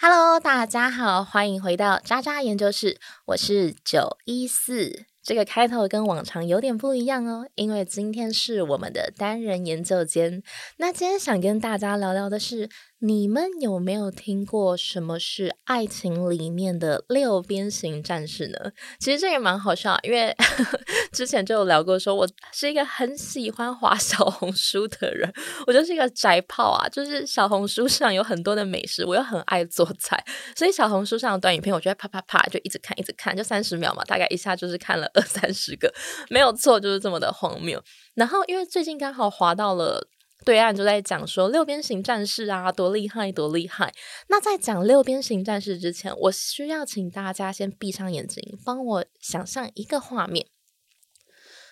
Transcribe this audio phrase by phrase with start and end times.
[0.00, 5.04] Hello，大家好，欢迎回到渣渣研究室，我是九一四。
[5.22, 10.42] 这个开头跟往常有点不一样哦，因为今天是我们的单人研究间。
[10.78, 12.68] 那今天想跟大家聊聊的是。
[13.04, 18.70] 你们有没有听过什么是爱情里面的六边形战士呢？
[19.00, 20.32] 其实这也蛮好笑，因为
[21.10, 25.28] 之前就有聊过，说我是一个很喜欢滑小红书的人，
[25.66, 35.92] 我就是一个宅炮啊，就是小红书上有很多的美食，我又很爱做菜，所以小红书上的短影片，我就会啪啪啪就一直看，一直看，就三十秒嘛，大概一下就是看了二三十个，
[36.30, 37.82] 没有错，就是这么的荒谬。
[38.14, 40.06] 然后因为最近刚好滑到了。
[40.44, 43.94] 对岸就在讲说六边形战士啊，多厉害，多厉害。
[44.28, 50.46] 那在讲六边形战士之前，我需要请大家先闭上眼睛，帮我想象一个画面。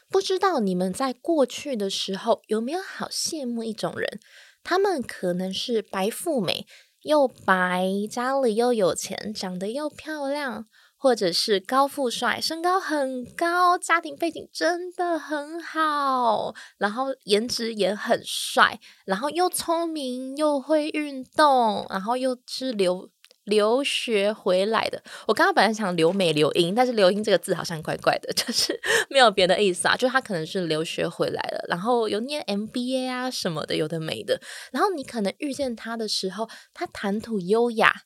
[0.09, 4.21] 不知道你们在过去的时候有没有好羡慕一种人？
[4.63, 6.67] 他们可能是白富美，
[7.03, 10.67] 又白，家里又有钱，长得又漂亮。
[11.03, 23.09] 或者是高富帅，身高很高，家庭背景真的很好，然后颜值也很帅，然后又聪明又会运动，然后又是留
[23.45, 25.03] 留学回来的。
[25.27, 34.39] 我刚刚本来想留美留英，但是留英这个字好像怪怪的， 就是没有别的意思啊，就是他可能是留学回来了，然后有念 MBA 啊什么的，有的没的。
[34.71, 38.03] 然后你可能遇见他的时候，他谈吐优雅。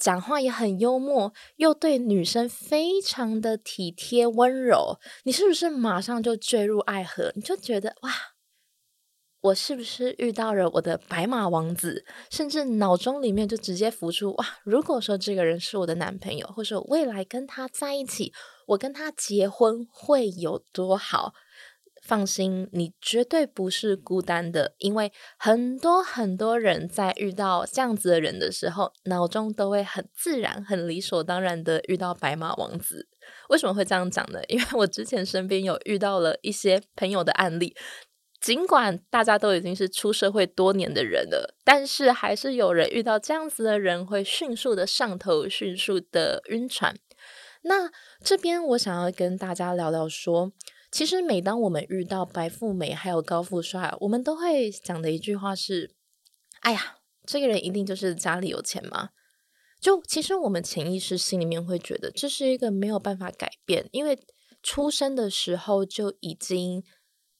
[0.00, 7.30] 讲话也很幽默，又对女生非常的体贴温柔，你是不是马上就坠入爱河？
[7.36, 8.10] 你就觉得哇，
[9.42, 12.06] 我是不是遇到了我的白马王子？
[12.30, 18.32] 甚至脑中里面就直接浮出哇，如果说这个人是我的男朋友，或者未来跟他在一起，
[18.68, 21.34] 我跟他结婚会有多好？
[22.00, 33.08] 放心，你绝对不是孤单的，因为很多很多人在遇到这样子的人的时候，脑中都会很自然、很理所当然的遇到白马王子。
[33.48, 34.40] 为什么会这样讲呢？
[34.48, 37.76] 因为我之前身边有遇到了一些朋友的案例，
[38.40, 46.96] 尽管大家都已经是出社会多年的人了，但是还是有人遇到这样子的人会迅速的上头，迅速的晕船。
[47.62, 47.90] 那
[48.24, 50.52] 这边我想要跟大家聊聊说。
[50.90, 55.94] 其实，每当我们遇到白富美还有高富帅，我们都会讲的一句话是
[56.60, 59.10] ：“哎呀，这个人一定就是家里有钱吗？”
[59.80, 64.18] 就其实我们潜意识心里面会觉得这是一个没有办法改变，因为
[64.62, 66.82] 出生的时候就已经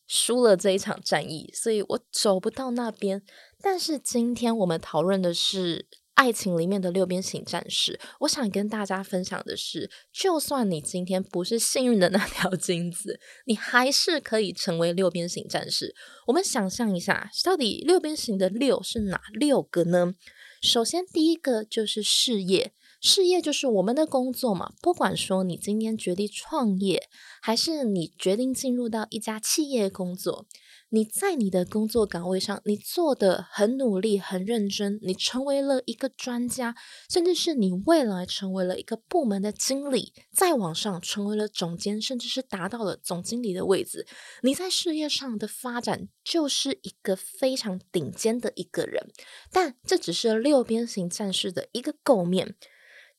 [0.06, 3.22] 输了这一场战役，所以我走不到那边。
[3.60, 5.88] 但是今天我们讨论的是。
[6.20, 15.94] 爱情里面的六边形战士，我想跟大家分享的是，就算你今天不是幸运的那条金子，你还是可以成为六边形战士。
[16.26, 20.12] 我们想象一下，到底六边形的六是哪六个呢？
[20.60, 24.74] 首先，第一个就是事业，事业就是我们的工作嘛。
[24.82, 27.08] 不管说你今天决定创业，
[27.40, 30.44] 还是你决定进入到一家企业工作。
[30.92, 36.74] 你在你的工作岗位上，你做的很努力、很认真，你成为了一个专家，
[37.08, 44.04] 甚至是你未来成为了一个部门的经理，再往上成为了总监，甚至是达到了总经理的位置。
[44.42, 49.12] 你在事业上的发展就是一个非常顶尖的一个人，
[49.52, 52.56] 但这只是六边形战士的一个构面。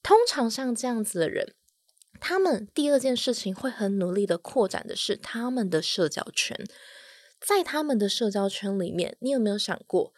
[0.03, 1.55] 通常像这样子的人，
[2.19, 6.67] 他们第二件事情会很努力的扩展的是他们的社交圈。
[7.41, 10.13] 在他们的社交圈里面，你有没有想过，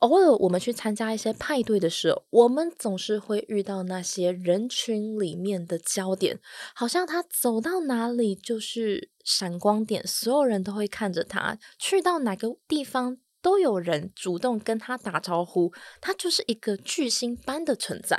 [0.00, 6.40] 偶尔我们去参加一些派对的时候，我们总是会遇到那些人群里面的焦点，
[6.74, 18.18] 好像他走到哪里就是闪光点，所有人都会看着他，去到哪个地方都有人主动跟他打招呼，他就是一个巨星般的存在。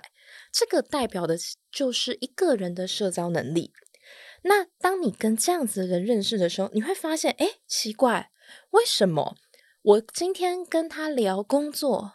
[0.52, 1.36] 这个代表的
[1.72, 3.72] 就是一个人的社交能力。
[4.44, 8.32] 那当你跟这样子的人认识的时候，你会发现，哎，奇怪，
[8.72, 9.36] 为什么
[9.82, 12.14] 我今天跟他聊工作、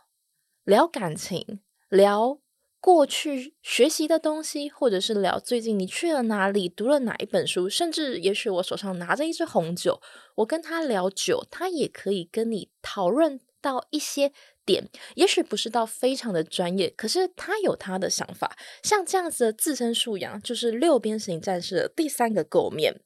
[0.65, 2.39] 聊感情、聊
[2.81, 10.01] 过去学习的东西，或者是聊最近你去了哪里、读了哪一本书，甚至也许我手上拿着一支红酒，
[10.37, 14.33] 我跟他聊酒，他也可以跟你讨论到一些。
[14.69, 18.55] 点也许不是到非常的专业，可是他有他的想法。
[18.83, 23.01] 像这样子的自身素养，就是六边形战士的第三个构面。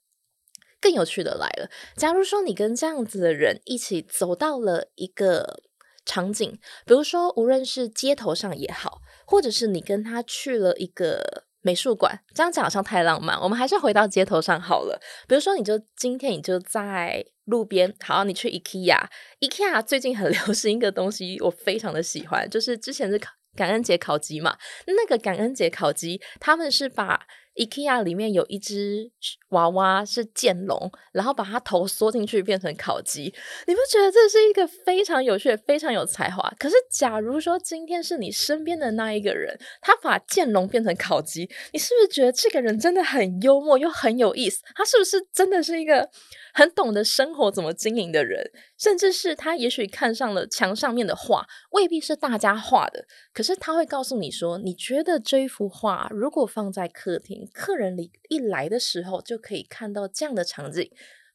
[0.80, 5.62] 更有趣的来了，假如说你跟这样子的人一起走到了一个
[6.04, 13.40] 场景，比如说无论是街头上也好，或者是你跟他去了一个美术馆，这样讲好像太浪漫。
[13.40, 15.00] 我们还是回到街头上好了。
[15.26, 23.18] 比如说，你就今天你就在路边，好，你去 IKEA，IKEA 最近很 流行一个东西，我非常的喜欢，就是之前是
[23.56, 24.56] 感恩节烤鸡嘛，
[24.86, 27.26] 那个感恩节烤鸡，他们是把。
[27.54, 29.10] IKEA 里面有一只
[29.50, 33.24] 娃娃是剑龙，然后把它头缩进去变成烤鸡，
[33.66, 36.42] 你不觉得这是一个非常有趣、非常有才华？
[36.58, 44.62] 可是，假如说今天是你身边的那一个人，他把剑龙变成烤鸡，你是不是觉得这个人真的很幽默又很有意思？
[44.74, 46.10] 他是不是真的是一个？
[46.54, 60.90] 很懂得生活怎么经营的人，甚至是他也许看上了墙上面的画，未必是大家画的，可是他会告诉你说，你觉得这一幅画如果放在客厅，客人里一来的时候就可以看到这样的场景，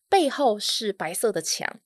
[0.09, 1.79] 背后是白色的墙，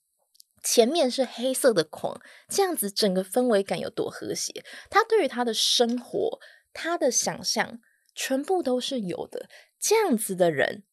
[0.64, 4.64] 前面是黑色的框，这样子整个氛围感有多和谐？
[4.90, 6.40] 他对于他的生活，
[6.74, 7.80] 他的想象
[8.14, 9.50] 全部都是有的。
[9.80, 10.84] 这样子的人，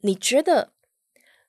[0.00, 0.72] 你觉得？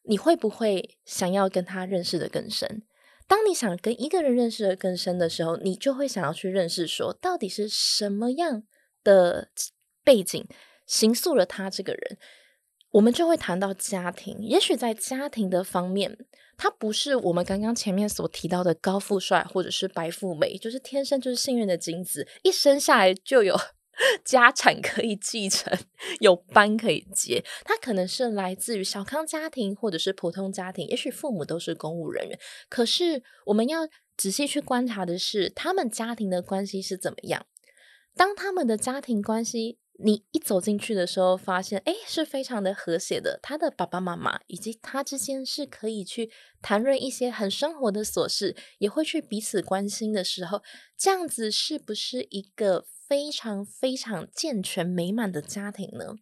[0.05, 2.83] 你会不会想要跟他认识的更深？
[3.25, 8.63] 当你想跟一个人认识的更深的时候，你就会想要去认识，说到底是什么样
[9.01, 9.49] 的
[10.03, 10.45] 背景
[10.93, 12.17] 形塑了他这个人。
[12.91, 16.15] 我们就会谈到家庭，也许在家庭的方面，
[16.55, 23.59] 他不是我们刚刚前面所提到的高富帅，或者是白富美，就是天生就是幸运的精子，一生下来就有。
[24.25, 25.71] 家产可以继承，
[26.19, 27.43] 有班可以接。
[27.63, 32.39] 他可能是来自于小康家庭，或者是普通家庭，也许父母都是公务人员。
[32.69, 33.87] 可是我们要
[34.17, 37.45] 仔细去观察的是，他们家庭的关系是怎么样。
[38.15, 43.39] 当他们的家庭关系，你一走进去的时候，发现哎，是非常的和谐的。
[43.41, 46.31] 他的爸爸妈妈以及他之间是可以去
[46.61, 50.61] 谈论一些很生活的琐事，也会去彼此关心的时候，
[50.97, 52.85] 这样子是不是一个？
[53.05, 56.15] 非常非常健全美满的家庭呢，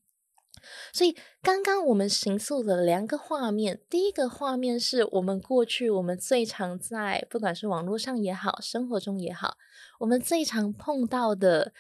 [0.92, 3.80] 所以刚刚我们形塑了两个画面。
[3.88, 9.56] 第一个画面是我们过去我们最常在不管是网络上也好，生活中也好，
[10.00, 11.72] 我们最常碰到的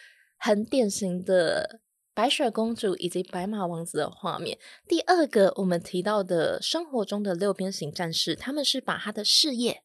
[0.43, 1.81] 很典型的
[2.15, 4.57] 白雪公主以及白马王子的画面。
[4.88, 9.83] 第二个我们提到的生活中的六边形战士，他们是把他的事业、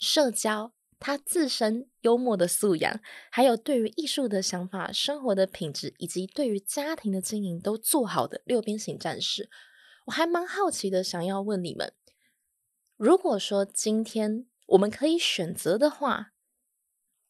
[0.00, 0.72] 社交。
[1.04, 9.50] 他自身幽默的素养，还有对于艺术的想法、生活的品质，以及对于家庭的经营都做好的六边形战士，
[10.06, 11.92] 我还蛮好奇的，想要问你们：
[12.96, 16.32] 如果说今天我们可以选择的话，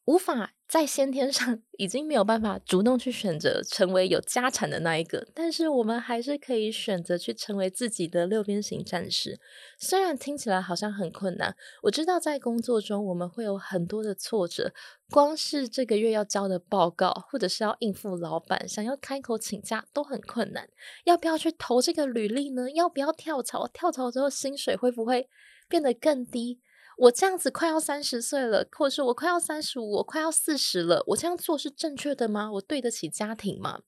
[0.05, 0.53] 无法。
[0.73, 9.39] 在先天上已经没有办法主动去选择成为有家产的那一个，但是我们还是可以选择去成为自己的六边形战士。
[9.77, 14.73] 虽然听起来好像很困难，我知道在工作中我们会有很多的挫折，
[15.11, 20.67] 光是这个月要交的报告，或者是要应付老板，想要开口请假都很困难。
[21.03, 22.71] 要不要去投这个履历呢？
[22.71, 23.67] 要不要跳槽？
[23.67, 25.29] 跳槽之后薪水会不会
[25.69, 26.59] 变得更低？
[26.97, 32.51] 我这样子快要三十岁了，或者是我快要三十五，我快要四十了，我这样做是正确的吗？
[32.53, 33.81] 我对得起家庭吗？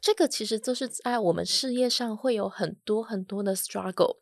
[0.00, 4.16] 这个其实就是在我们事业上会有很多很多的 struggle，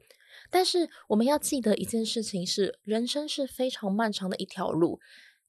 [0.50, 4.99] 但是我们要记得一件事情是，人生是非常漫长的一条路。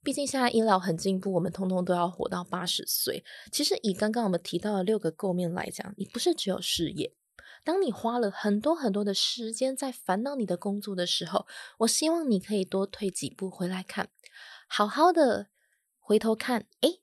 [0.04, 3.24] 毕竟现在医疗很进步，我们通通都要活到八十岁。
[3.52, 7.14] 其实以刚刚我们提到的六个构面来讲，你不是只有事业。
[7.64, 11.46] 当你花了很多很多的时间在烦恼你的工作的时候，
[11.80, 14.10] 我希望你可以多退几步回来看，
[14.68, 15.48] 好好的
[16.00, 17.02] 回头看，诶，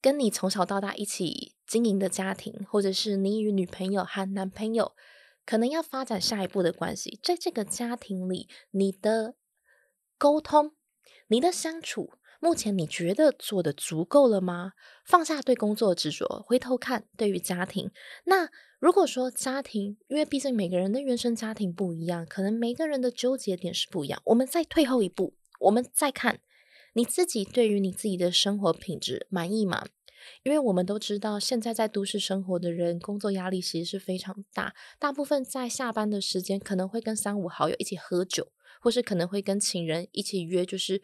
[0.00, 4.92] 跟你从小到大一起经营的家庭，或者是你与女朋友和男朋友
[5.46, 9.34] 可能要发展下一步的关系，在这个家庭里，你的
[10.18, 10.74] 沟通，
[11.28, 12.12] 你的相处。
[12.40, 14.72] 目前你觉得做的足够了吗？
[15.04, 17.90] 放下对工作的执着，回头看对于家庭。
[18.26, 24.22] 那如果说家庭，因为毕竟每个人的原生家庭不一样，可能每个人的纠结点是不一样。
[24.26, 26.38] 我们再退后一步，我们再看
[26.92, 29.88] 你自己对于你自己的生活品质满意吗？
[30.44, 41.02] 因为我们都知道，现在在都市生活的人，工作压力其实是非常大，大部分在下班的时间可能会跟三五好友一起喝酒，或是可能会跟情人一起约，就是。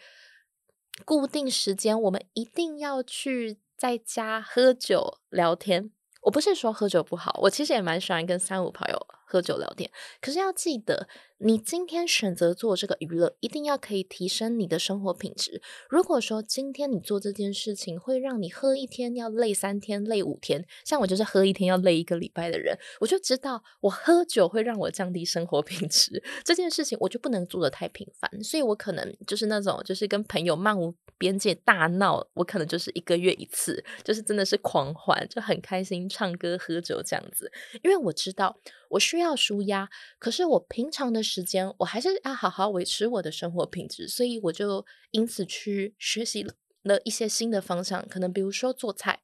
[1.04, 5.90] 固定时间，我们一定要去在家喝酒聊天。
[6.22, 9.06] 我不是说喝酒不好，我其实也蛮喜欢跟三五朋友。
[9.34, 9.90] 喝酒聊天。
[10.20, 15.60] 可是要记得，你今天选择做这个娱乐，一定要可以提升你的生活品质。
[15.90, 26.22] 如果说今天你做这件事情会让你喝一天要累三天、累五天，像我就是喝一天要累一个礼拜的人，我就知道我喝酒会让我降低生活品质。
[26.44, 37.50] 这件事情我就不能做的太频繁，所以我可能就是那种就是跟朋友漫无边界大闹，我可能就是一个月一次，就是真的是狂欢，就很开心，唱歌喝酒这样子。
[37.82, 38.56] 因为我知道
[38.94, 46.46] 我需要舒压，可是我平常的时间我还是要好好维持我的生活品质，所以我就因此去学习
[46.82, 49.20] 了一些新的方向，可能比如说做菜。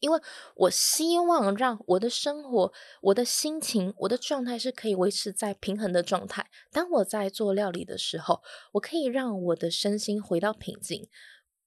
[0.00, 0.20] 因为
[0.54, 6.48] 我希望让我的生活、我的心情、我的状态是可以维持在平衡的状态。
[6.70, 8.40] 当我在做料理的时候，
[8.74, 11.08] 我可以让我的身心回到平静，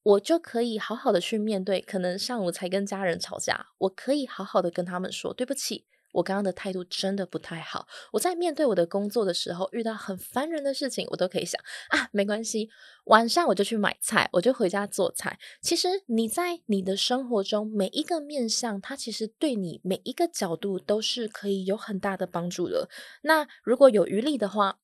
[0.02, 1.82] 我就可以好好的去面对。
[1.82, 5.84] 可能上午才跟家人吵架，我可以好好的跟他们说对不起。
[6.12, 7.86] 我刚刚的态度真的不太好。
[8.12, 12.70] 我在面对我的工作的时候，遇到很烦人的事情，我都可以想啊，没关系，
[13.04, 15.38] 晚上我就去买菜，我就回家做菜。
[15.60, 22.88] 其实你在你的生活中每一个面向，它其实对你每一个角度都是可以有很大的帮助的。
[23.22, 24.78] 那如果有余力的话，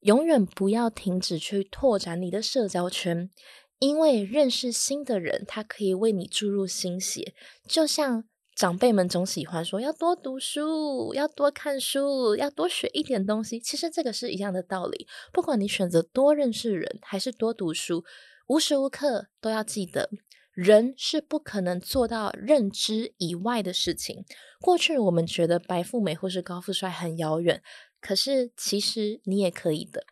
[0.00, 3.30] 永远不要停止去拓展你的社交圈，
[3.78, 7.34] 因为认识新的人，他可以为你注入新血，
[7.68, 8.24] 就像。
[8.54, 13.58] 长辈们总喜欢说要多读书，要多看书，要多学一点东西。
[13.58, 15.08] 其实这个是一样的道理。
[15.32, 18.04] 不管你选择多认识人，还是多读书，
[18.48, 20.10] 无时无刻都要记得，
[20.52, 24.24] 人是不可能做到认知以外的事情。
[24.60, 27.62] 过去我们觉得白富美或是高富帅很遥远，
[28.00, 30.04] 可是其实你也可以的。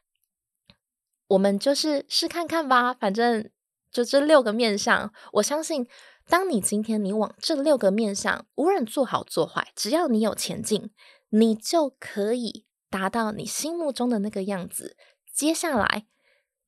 [1.29, 3.51] 我们就是试看看吧，反正
[3.93, 5.87] 就这六个面相，我相信。
[6.31, 10.91] 当你今天你往这六个面向，无论做好做坏，只要你有前进，
[11.31, 14.97] 你就可以达到你心目中的那个样子。
[15.35, 16.07] 接下来，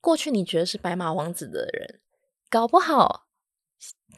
[0.00, 2.00] 过去你觉得是白马王子的人，
[2.50, 3.28] 搞不好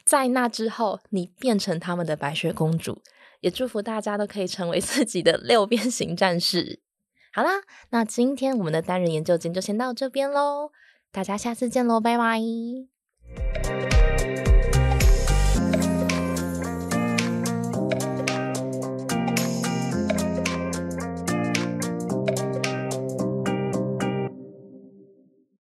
[0.05, 3.03] 在那之后，你变成他们的白雪公主。
[3.41, 6.81] 也祝福大家都可以成为自己的六边形战士。
[7.31, 7.61] 好啦，
[7.91, 10.71] 那今天我们的单人研究间就先到这边喽，
[11.13, 12.94] 大家下次见喽，拜拜。